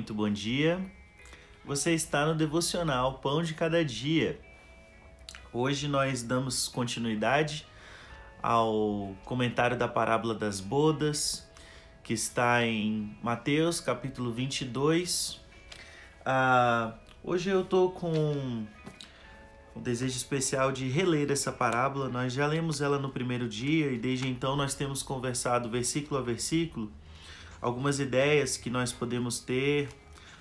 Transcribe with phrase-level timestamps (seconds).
[0.00, 0.80] muito bom dia.
[1.62, 4.40] Você está no devocional Pão de Cada Dia.
[5.52, 7.66] Hoje nós damos continuidade
[8.42, 11.46] ao comentário da parábola das bodas,
[12.02, 15.38] que está em Mateus capítulo 22.
[16.24, 18.10] Ah, hoje eu estou com
[19.76, 22.08] um desejo especial de reler essa parábola.
[22.08, 26.22] Nós já lemos ela no primeiro dia e desde então nós temos conversado versículo a
[26.22, 26.90] versículo
[27.60, 29.88] algumas ideias que nós podemos ter,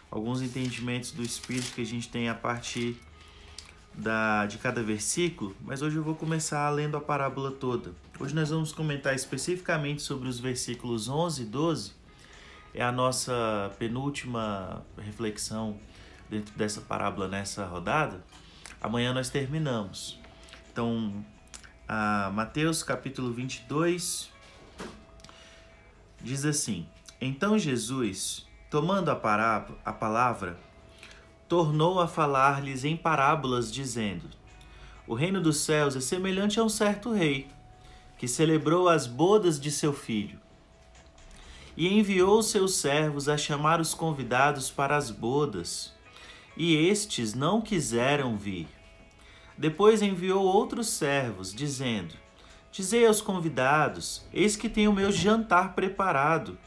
[0.10, 2.98] alguns entendimentos do Espírito que a gente tem a partir
[3.94, 7.94] da, de cada versículo, mas hoje eu vou começar lendo a parábola toda.
[8.20, 11.92] Hoje nós vamos comentar especificamente sobre os versículos 11 e 12,
[12.74, 15.78] é a nossa penúltima reflexão
[16.30, 18.24] dentro dessa parábola nessa rodada.
[18.80, 20.20] Amanhã nós terminamos.
[20.72, 21.26] Então,
[21.88, 24.30] a Mateus capítulo 22
[26.22, 26.88] diz assim:
[27.22, 30.58] então Jesus, tomando a, a palavra,
[31.50, 34.30] tornou a falar-lhes em parábolas, dizendo:
[35.06, 37.48] O reino dos céus é semelhante a um certo rei,
[38.18, 40.40] que celebrou as bodas de seu filho.
[41.76, 45.94] E enviou seus servos a chamar os convidados para as bodas,
[46.56, 48.68] e estes não quiseram vir.
[49.58, 52.14] Depois enviou outros servos, dizendo:
[52.72, 56.58] Dizei aos convidados: Eis que tenho o meu jantar preparado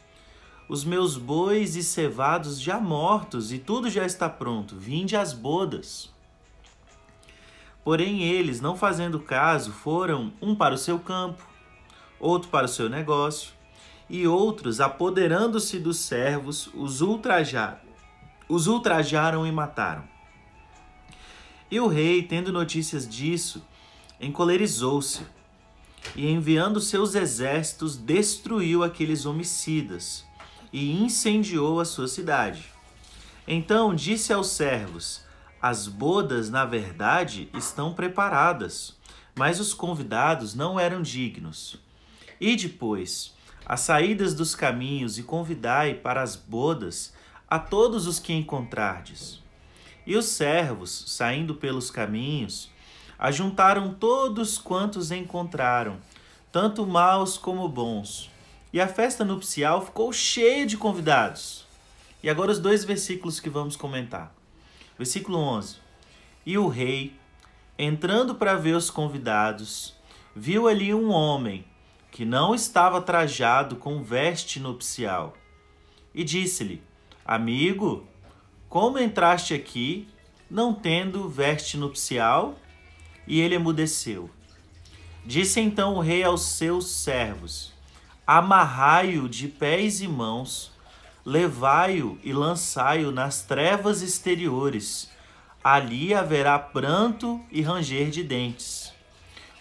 [0.68, 4.76] os meus bois e cevados já mortos, e tudo já está pronto.
[4.76, 6.10] Vinde às bodas.
[7.84, 11.44] Porém, eles, não fazendo caso, foram um para o seu campo,
[12.18, 13.52] outro para o seu negócio,
[14.08, 17.80] e outros, apoderando-se dos servos, os ultrajaram,
[18.48, 20.04] os ultrajaram e mataram.
[21.70, 23.62] E o rei, tendo notícias disso,
[24.20, 25.26] encolerizou-se
[26.14, 30.24] e, enviando seus exércitos, destruiu aqueles homicidas
[30.72, 32.64] e incendiou a sua cidade.
[33.46, 35.22] Então disse aos servos:
[35.60, 38.96] As bodas, na verdade, estão preparadas,
[39.34, 41.78] mas os convidados não eram dignos.
[42.40, 43.34] E depois,
[43.66, 47.12] as saídas dos caminhos e convidai para as bodas
[47.48, 49.40] a todos os que encontrardes.
[50.06, 52.70] E os servos, saindo pelos caminhos,
[53.18, 55.98] ajuntaram todos quantos encontraram,
[56.50, 58.31] tanto maus como bons
[58.72, 61.66] e a festa nupcial ficou cheia de convidados.
[62.22, 64.34] E agora os dois versículos que vamos comentar.
[64.96, 65.76] Versículo 11.
[66.46, 67.14] E o rei,
[67.78, 69.94] entrando para ver os convidados,
[70.34, 71.64] viu ali um homem
[72.10, 75.34] que não estava trajado com veste nupcial.
[76.14, 76.82] E disse-lhe:
[77.24, 78.06] Amigo,
[78.68, 80.08] como entraste aqui,
[80.50, 82.54] não tendo veste nupcial?
[83.26, 84.30] E ele emudeceu.
[85.24, 87.71] Disse então o rei aos seus servos:
[88.26, 90.72] amarrai-o de pés e mãos,
[91.24, 95.10] levai-o e lançai-o nas trevas exteriores.
[95.62, 98.92] Ali haverá pranto e ranger de dentes,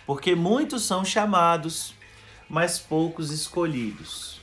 [0.05, 1.94] porque muitos são chamados,
[2.49, 4.41] mas poucos escolhidos.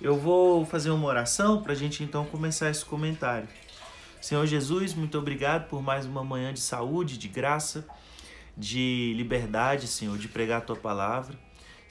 [0.00, 3.48] Eu vou fazer uma oração para a gente então começar esse comentário.
[4.20, 7.84] Senhor Jesus, muito obrigado por mais uma manhã de saúde, de graça,
[8.56, 11.36] de liberdade, Senhor, de pregar a tua palavra.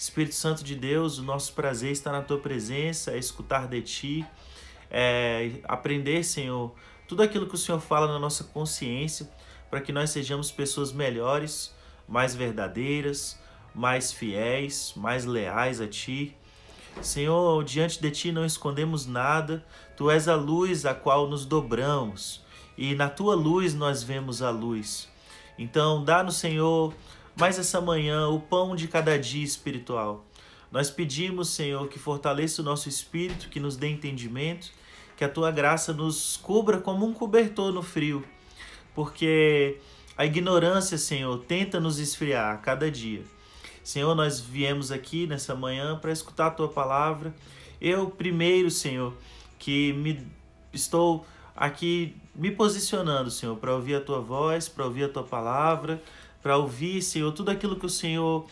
[0.01, 4.25] Espírito Santo de Deus, o nosso prazer está na tua presença, é escutar de ti,
[4.89, 6.73] é aprender, Senhor,
[7.07, 9.29] tudo aquilo que o Senhor fala na nossa consciência,
[9.69, 11.71] para que nós sejamos pessoas melhores,
[12.07, 13.39] mais verdadeiras,
[13.75, 16.35] mais fiéis, mais leais a ti.
[16.99, 19.63] Senhor, diante de ti não escondemos nada,
[19.95, 22.43] tu és a luz a qual nos dobramos,
[22.75, 25.07] e na tua luz nós vemos a luz.
[25.59, 26.91] Então, dá-nos, Senhor,
[27.35, 30.25] mais essa manhã o pão de cada dia espiritual.
[30.71, 34.71] Nós pedimos, Senhor, que fortaleça o nosso espírito, que nos dê entendimento,
[35.17, 38.23] que a tua graça nos cubra como um cobertor no frio,
[38.95, 39.79] porque
[40.17, 43.23] a ignorância, Senhor, tenta nos esfriar a cada dia.
[43.83, 47.33] Senhor, nós viemos aqui nessa manhã para escutar a tua palavra.
[47.81, 49.13] Eu, primeiro, Senhor,
[49.57, 50.25] que me
[50.71, 51.25] estou
[51.55, 56.01] aqui me posicionando, Senhor, para ouvir a tua voz, para ouvir a tua palavra
[56.41, 58.45] para ouvir, Senhor, tudo aquilo que o Senhor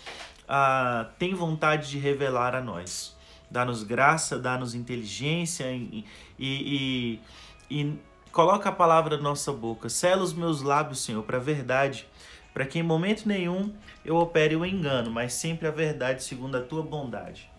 [0.48, 3.16] ah, tem vontade de revelar a nós.
[3.50, 6.06] Dá-nos graça, dá-nos inteligência e,
[6.38, 7.20] e,
[7.70, 8.00] e, e
[8.32, 9.90] coloca a palavra na nossa boca.
[9.90, 12.08] Sela os meus lábios, Senhor, para a verdade,
[12.54, 13.74] para que em momento nenhum
[14.06, 17.50] eu opere o engano, mas sempre a verdade segundo a tua bondade.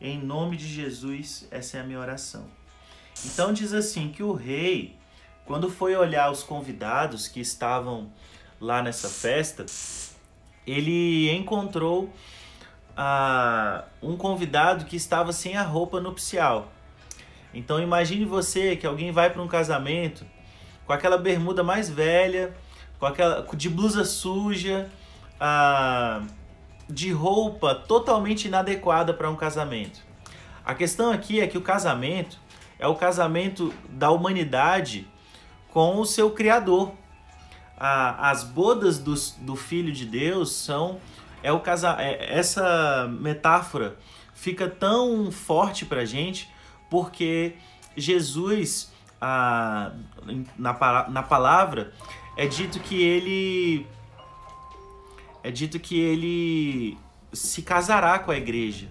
[0.00, 2.46] Em nome de Jesus, essa é a minha oração.
[3.24, 4.96] Então diz assim que o rei,
[5.44, 8.10] quando foi olhar os convidados que estavam
[8.60, 9.66] lá nessa festa,
[10.66, 12.10] ele encontrou
[12.96, 16.68] ah, um convidado que estava sem a roupa nupcial.
[17.52, 20.24] Então imagine você que alguém vai para um casamento
[20.86, 22.54] com aquela bermuda mais velha,
[22.98, 24.90] com aquela de blusa suja,
[25.40, 26.22] ah,
[26.88, 30.00] de roupa totalmente inadequada para um casamento.
[30.64, 32.38] A questão aqui é que o casamento
[32.78, 35.06] é o casamento da humanidade
[35.70, 36.92] com o seu Criador.
[37.78, 41.00] Ah, as bodas do, do Filho de Deus são
[41.42, 43.96] é o casa, é, essa metáfora
[44.32, 46.48] fica tão forte para gente
[46.88, 47.54] porque
[47.96, 49.92] Jesus ah,
[50.56, 51.92] na, na palavra
[52.36, 53.86] é dito que ele
[55.42, 56.98] é dito que ele
[57.32, 58.88] se casará com a igreja,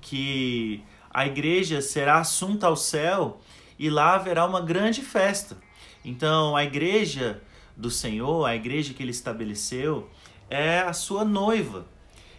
[0.00, 3.40] que a igreja será assunta ao céu
[3.78, 5.56] e lá haverá uma grande festa.
[6.04, 7.42] Então, a igreja
[7.78, 10.10] do Senhor, a igreja que ele estabeleceu,
[10.50, 11.86] é a sua noiva.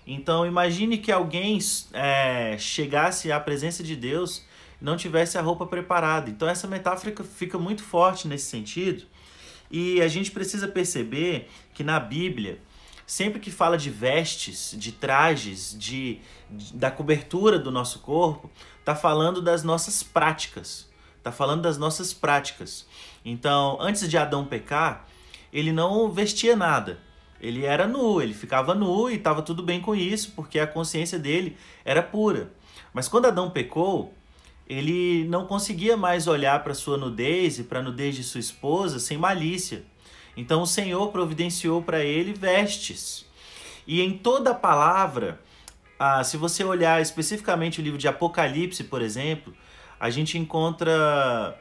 [0.05, 1.57] Então, imagine que alguém
[1.93, 4.43] é, chegasse à presença de Deus
[4.81, 6.29] não tivesse a roupa preparada.
[6.29, 9.05] Então, essa metáfora fica muito forte nesse sentido.
[9.71, 12.59] E a gente precisa perceber que na Bíblia,
[13.05, 16.19] sempre que fala de vestes, de trajes, de,
[16.49, 18.49] de da cobertura do nosso corpo,
[18.79, 20.89] está falando das nossas práticas.
[21.17, 22.87] Está falando das nossas práticas.
[23.23, 25.05] Então, antes de Adão pecar,
[25.51, 26.99] ele não vestia nada.
[27.41, 31.17] Ele era nu, ele ficava nu e estava tudo bem com isso, porque a consciência
[31.17, 31.55] dele
[31.85, 32.51] era pura.
[32.93, 34.13] Mas quando Adão pecou,
[34.67, 38.99] ele não conseguia mais olhar para sua nudez e para a nudez de sua esposa
[38.99, 39.83] sem malícia.
[40.35, 43.25] Então o Senhor providenciou para ele vestes.
[43.87, 45.41] E em toda a palavra,
[45.97, 49.53] ah, se você olhar especificamente o livro de Apocalipse, por exemplo,
[49.99, 51.59] a gente encontra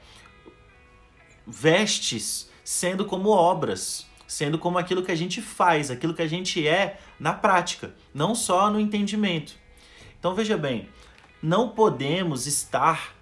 [1.47, 6.69] vestes sendo como obras, sendo como aquilo que a gente faz, aquilo que a gente
[6.69, 9.55] é na prática, não só no entendimento.
[10.19, 10.87] Então veja bem,
[11.43, 13.15] não podemos estar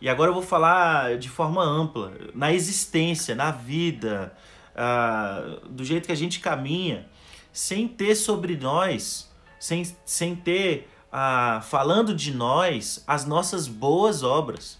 [0.00, 4.32] e agora eu vou falar de forma ampla, na existência, na vida,
[4.72, 7.08] uh, do jeito que a gente caminha,
[7.52, 14.78] sem ter sobre nós, sem, sem ter, uh, falando de nós, as nossas boas obras.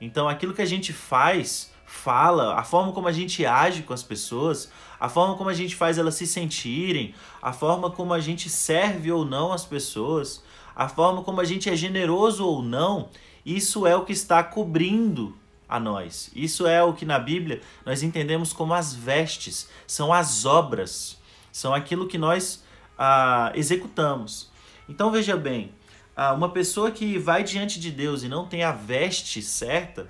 [0.00, 4.02] Então, aquilo que a gente faz, fala, a forma como a gente age com as
[4.02, 4.70] pessoas,
[5.00, 9.10] a forma como a gente faz elas se sentirem, a forma como a gente serve
[9.10, 10.44] ou não as pessoas,
[10.76, 13.08] a forma como a gente é generoso ou não,
[13.44, 15.34] isso é o que está cobrindo
[15.66, 16.30] a nós.
[16.36, 21.18] Isso é o que na Bíblia nós entendemos como as vestes, são as obras,
[21.50, 22.62] são aquilo que nós
[22.98, 24.50] ah, executamos.
[24.86, 25.72] Então veja bem,
[26.14, 30.06] ah, uma pessoa que vai diante de Deus e não tem a veste certa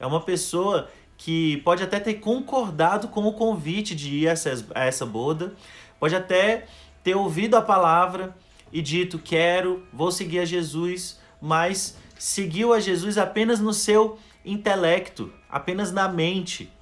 [0.00, 0.88] é uma pessoa
[1.18, 5.52] que pode até ter concordado com o convite de ir a essa, a essa boda,
[5.98, 6.66] pode até
[7.02, 8.34] ter ouvido a palavra
[8.72, 15.32] e dito: Quero, vou seguir a Jesus, mas seguiu a Jesus apenas no seu intelecto,
[15.50, 16.72] apenas na mente.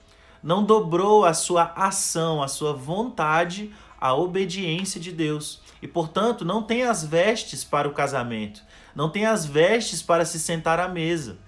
[0.43, 5.61] Não dobrou a sua ação, a sua vontade à obediência de Deus.
[5.81, 8.62] E, portanto, não tem as vestes para o casamento,
[8.94, 11.39] não tem as vestes para se sentar à mesa.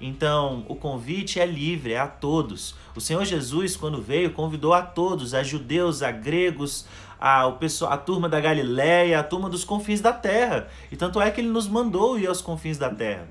[0.00, 2.74] Então, o convite é livre, é a todos.
[2.96, 6.86] O Senhor Jesus, quando veio, convidou a todos, a judeus, a gregos,
[7.20, 10.68] a, o pessoal, a turma da Galiléia, a turma dos confins da terra.
[10.90, 13.28] E tanto é que ele nos mandou ir aos confins da terra.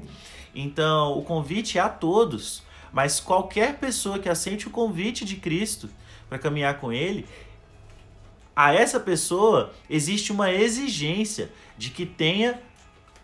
[0.53, 2.61] Então, o convite é a todos.
[2.91, 5.89] Mas qualquer pessoa que aceite o convite de Cristo
[6.27, 7.25] para caminhar com ele,
[8.55, 12.59] a essa pessoa existe uma exigência de que tenha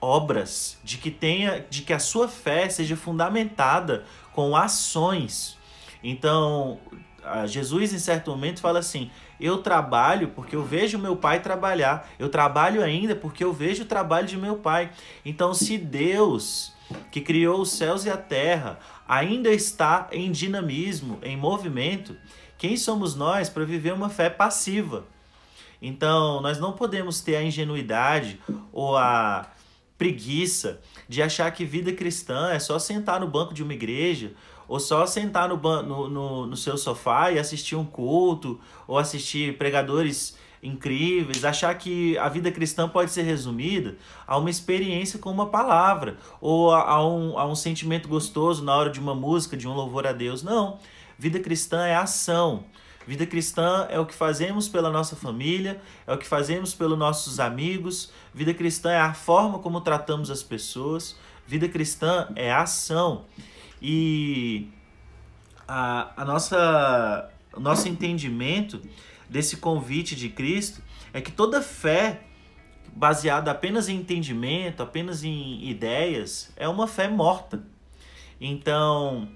[0.06, 5.58] obras, de que tenha, de que a sua fé seja fundamentada com ações.
[6.04, 6.80] Então,
[7.48, 9.10] Jesus em certo momento fala assim:
[9.40, 12.08] "Eu trabalho porque eu vejo meu pai trabalhar.
[12.20, 14.92] Eu trabalho ainda porque eu vejo o trabalho de meu pai".
[15.26, 16.72] Então, se Deus,
[17.12, 22.16] que criou os céus e a terra, ainda está em dinamismo, em movimento,
[22.58, 25.06] quem somos nós para viver uma fé passiva?
[25.82, 28.40] Então, nós não podemos ter a ingenuidade
[28.72, 29.48] ou a
[29.98, 34.34] preguiça de achar que vida cristã é só sentar no banco de uma igreja,
[34.68, 39.58] ou só sentar no, no, no, no seu sofá e assistir um culto, ou assistir
[39.58, 45.46] pregadores incríveis, achar que a vida cristã pode ser resumida a uma experiência com uma
[45.48, 49.68] palavra, ou a, a, um, a um sentimento gostoso na hora de uma música, de
[49.68, 50.42] um louvor a Deus.
[50.42, 50.80] Não.
[51.18, 52.66] Vida cristã é ação.
[53.08, 57.40] Vida cristã é o que fazemos pela nossa família, é o que fazemos pelos nossos
[57.40, 58.12] amigos.
[58.34, 61.16] Vida cristã é a forma como tratamos as pessoas.
[61.46, 63.26] Vida cristã é ação.
[63.80, 64.70] E
[65.68, 68.82] a, a nossa, o nosso entendimento
[69.30, 70.82] desse convite de Cristo
[71.14, 72.22] é que toda fé
[72.96, 77.64] baseada apenas em entendimento, apenas em ideias, é uma fé morta.
[78.40, 79.28] Então,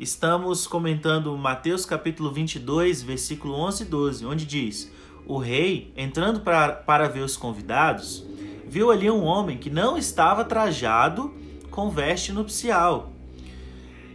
[0.00, 4.90] estamos comentando Mateus capítulo 22, versículo 11 e 12, onde diz:
[5.26, 8.24] O rei, entrando para, para ver os convidados,
[8.66, 11.34] viu ali um homem que não estava trajado
[11.70, 13.12] com veste nupcial.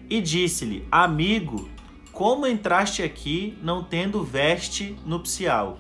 [0.09, 1.69] E disse-lhe: Amigo,
[2.11, 5.77] como entraste aqui não tendo veste nupcial?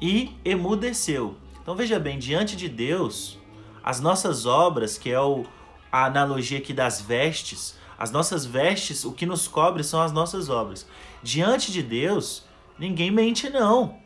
[0.00, 1.36] E emudeceu.
[1.60, 3.38] Então veja bem, diante de Deus,
[3.82, 5.44] as nossas obras, que é o,
[5.92, 10.50] a analogia aqui das vestes, as nossas vestes, o que nos cobre são as nossas
[10.50, 10.86] obras.
[11.22, 12.44] Diante de Deus,
[12.78, 13.96] ninguém mente não.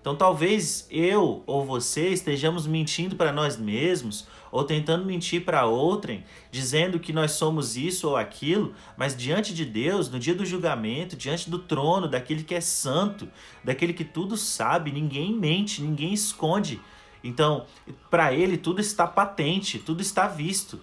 [0.00, 6.24] Então talvez eu ou você estejamos mentindo para nós mesmos ou tentando mentir para outrem,
[6.50, 11.14] dizendo que nós somos isso ou aquilo, mas diante de Deus, no dia do julgamento,
[11.14, 13.28] diante do trono, daquele que é santo,
[13.62, 16.80] daquele que tudo sabe, ninguém mente, ninguém esconde.
[17.22, 17.66] Então,
[18.10, 20.80] para ele tudo está patente, tudo está visto.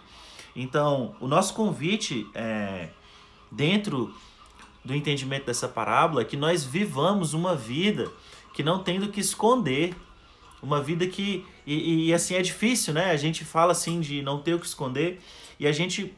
[0.62, 2.90] Então, o nosso convite é,
[3.50, 4.14] dentro
[4.84, 8.12] do entendimento dessa parábola é que nós vivamos uma vida
[8.54, 9.96] que não tem do que esconder.
[10.62, 11.46] Uma vida que.
[11.66, 13.12] E, e, assim é difícil, né?
[13.12, 15.22] A gente fala assim de não ter o que esconder.
[15.58, 16.14] E a gente,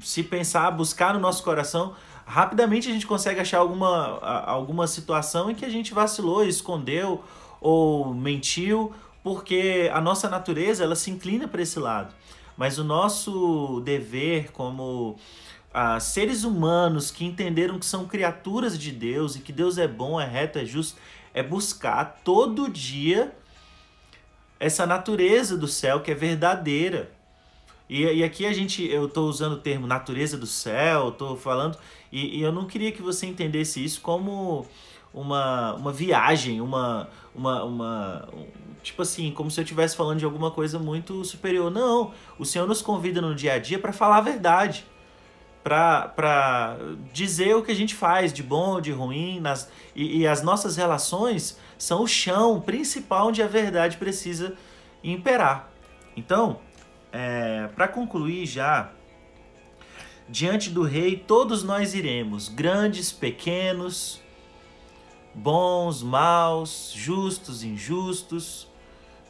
[0.00, 1.94] se pensar, buscar no nosso coração,
[2.26, 7.22] rapidamente a gente consegue achar alguma, alguma situação em que a gente vacilou, escondeu
[7.60, 12.12] ou mentiu, porque a nossa natureza ela se inclina para esse lado.
[12.56, 15.16] Mas o nosso dever como
[15.72, 20.20] ah, seres humanos que entenderam que são criaturas de Deus e que Deus é bom,
[20.20, 20.98] é reto, é justo,
[21.32, 23.34] é buscar todo dia
[24.60, 27.10] essa natureza do céu que é verdadeira.
[27.88, 31.76] E, e aqui a gente, eu estou usando o termo natureza do céu, estou falando,
[32.10, 34.66] e, e, eu não queria que você entendesse isso como
[35.14, 38.46] uma, uma viagem, uma, uma, uma um,
[38.82, 41.70] tipo assim, como se eu estivesse falando de alguma coisa muito superior.
[41.70, 44.84] Não, o Senhor nos convida no dia a dia para falar a verdade
[45.64, 46.76] para
[47.10, 50.76] dizer o que a gente faz de bom, de ruim, nas, e, e, as nossas
[50.76, 54.54] relações são o chão principal onde a verdade precisa
[55.02, 55.70] imperar.
[56.14, 56.60] Então,
[57.10, 58.90] é, para concluir já,
[60.28, 64.20] diante do rei todos nós iremos, grandes, pequenos,
[65.34, 68.68] bons, maus, justos, injustos,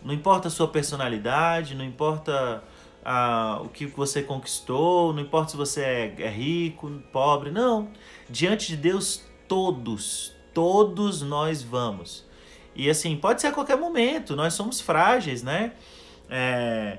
[0.03, 2.63] não importa a sua personalidade, não importa
[3.05, 7.89] ah, o que você conquistou, não importa se você é, é rico, pobre, não.
[8.29, 12.25] Diante de Deus, todos, todos nós vamos.
[12.75, 15.73] E assim, pode ser a qualquer momento, nós somos frágeis, né?
[16.29, 16.99] É,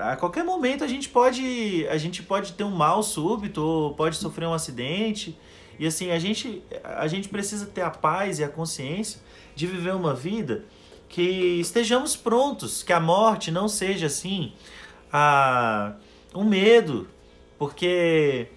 [0.00, 4.46] a qualquer momento a gente pode a gente pode ter um mal súbito pode sofrer
[4.46, 5.38] um acidente
[5.78, 9.20] e assim a gente a gente precisa ter a paz e a consciência
[9.54, 10.64] de viver uma vida
[11.08, 11.22] que
[11.60, 14.52] estejamos prontos que a morte não seja assim
[15.12, 15.92] a,
[16.34, 17.08] um medo,
[17.58, 18.48] porque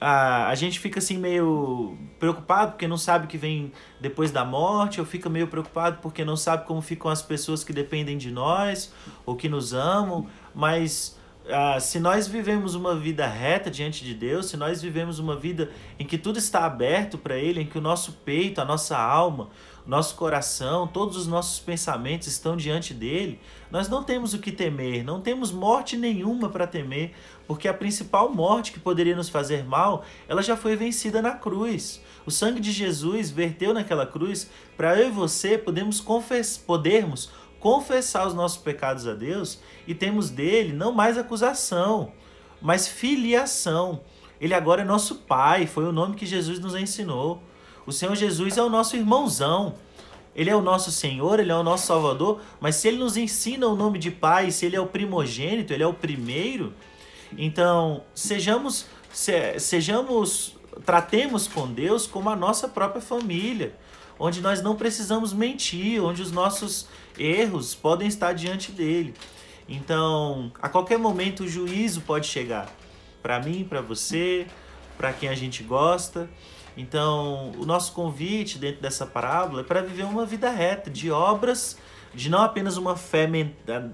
[0.00, 4.44] a, a gente fica assim meio preocupado porque não sabe o que vem depois da
[4.44, 8.30] morte, ou fica meio preocupado porque não sabe como ficam as pessoas que dependem de
[8.30, 8.92] nós
[9.24, 14.46] ou que nos amam, mas ah, se nós vivemos uma vida reta diante de Deus,
[14.46, 17.82] se nós vivemos uma vida em que tudo está aberto para Ele, em que o
[17.82, 19.50] nosso peito, a nossa alma,
[19.86, 23.38] nosso coração, todos os nossos pensamentos estão diante dele,
[23.70, 27.12] nós não temos o que temer, não temos morte nenhuma para temer,
[27.46, 32.00] porque a principal morte que poderia nos fazer mal, ela já foi vencida na cruz.
[32.24, 37.30] O sangue de Jesus verteu naquela cruz para eu e você podemos confess podermos
[37.64, 42.12] confessar os nossos pecados a Deus e temos dele não mais acusação,
[42.60, 44.02] mas filiação.
[44.38, 47.42] Ele agora é nosso Pai, foi o nome que Jesus nos ensinou.
[47.86, 49.76] O Senhor Jesus é o nosso irmãozão.
[50.36, 53.66] Ele é o nosso Senhor, ele é o nosso Salvador, mas se ele nos ensina
[53.66, 56.74] o nome de Pai, se ele é o primogênito, ele é o primeiro,
[57.38, 60.54] então sejamos se, sejamos
[60.84, 63.74] tratemos com Deus como a nossa própria família,
[64.18, 66.86] onde nós não precisamos mentir, onde os nossos
[67.18, 69.14] erros podem estar diante dele.
[69.68, 72.68] Então, a qualquer momento o juízo pode chegar
[73.22, 74.46] para mim, para você,
[74.96, 76.28] para quem a gente gosta.
[76.76, 81.78] Então, o nosso convite dentro dessa parábola é para viver uma vida reta, de obras,
[82.12, 83.28] de não apenas uma fé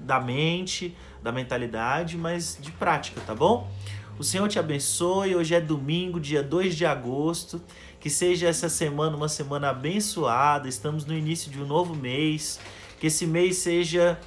[0.02, 3.70] da mente, da mentalidade, mas de prática, tá bom?
[4.18, 5.34] O Senhor te abençoe.
[5.34, 7.62] Hoje é domingo, dia 2 de agosto.
[8.00, 10.66] Que seja essa semana uma semana abençoada.
[10.66, 12.58] Estamos no início de um novo mês.
[12.98, 14.18] Que esse mês seja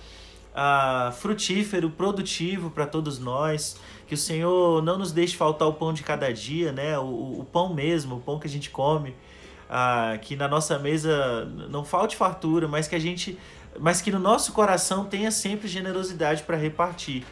[0.53, 3.75] uh, frutífero, produtivo para todos nós.
[4.07, 6.99] Que o Senhor não nos deixe faltar o pão de cada dia, né?
[6.99, 9.09] O, o pão mesmo, o pão que a gente come.
[9.09, 13.39] Uh, que na nossa mesa não falte fartura, mas que a gente,
[13.79, 17.25] mas que no nosso coração tenha sempre generosidade para repartir.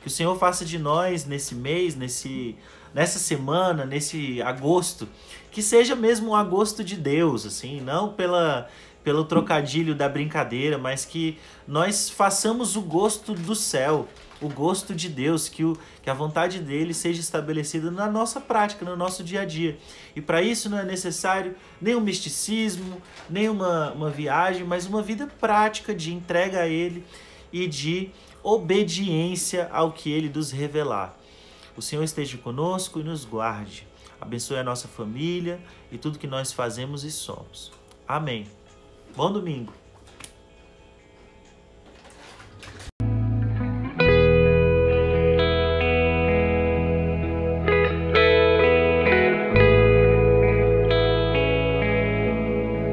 [0.00, 2.56] Que o Senhor faça de nós nesse mês, nesse
[2.94, 5.08] nessa semana, nesse agosto,
[5.50, 8.68] que seja mesmo um agosto de Deus, assim, não pela
[9.04, 14.08] pelo trocadilho da brincadeira, mas que nós façamos o gosto do céu,
[14.40, 18.82] o gosto de Deus, que, o, que a vontade dele seja estabelecida na nossa prática,
[18.82, 19.76] no nosso dia a dia.
[20.16, 25.02] E para isso não é necessário nem um misticismo, nem uma, uma viagem, mas uma
[25.02, 27.04] vida prática de entrega a ele
[27.52, 28.10] e de
[28.42, 31.14] obediência ao que ele nos revelar.
[31.76, 33.86] O Senhor esteja conosco e nos guarde.
[34.20, 37.72] Abençoe a nossa família e tudo que nós fazemos e somos.
[38.06, 38.46] Amém.
[39.16, 39.83] Bom domingo.